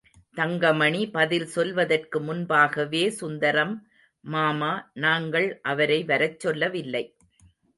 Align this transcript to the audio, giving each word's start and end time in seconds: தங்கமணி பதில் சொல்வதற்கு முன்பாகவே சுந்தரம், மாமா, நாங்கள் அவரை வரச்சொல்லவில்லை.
தங்கமணி 0.37 1.01
பதில் 1.11 1.45
சொல்வதற்கு 1.45 2.21
முன்பாகவே 2.21 3.03
சுந்தரம், 3.09 3.75
மாமா, 4.23 4.91
நாங்கள் 4.97 5.59
அவரை 5.63 5.99
வரச்சொல்லவில்லை. 6.05 7.03